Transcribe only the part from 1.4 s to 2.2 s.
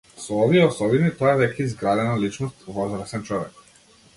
веќе изградена